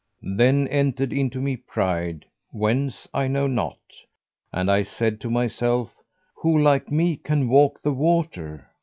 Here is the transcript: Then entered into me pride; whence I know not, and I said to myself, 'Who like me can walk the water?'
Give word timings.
Then 0.35 0.67
entered 0.69 1.13
into 1.13 1.39
me 1.39 1.55
pride; 1.57 2.25
whence 2.49 3.07
I 3.13 3.27
know 3.27 3.45
not, 3.45 3.77
and 4.51 4.71
I 4.71 4.81
said 4.81 5.21
to 5.21 5.29
myself, 5.29 5.93
'Who 6.37 6.57
like 6.57 6.89
me 6.91 7.17
can 7.17 7.47
walk 7.47 7.79
the 7.81 7.93
water?' 7.93 8.65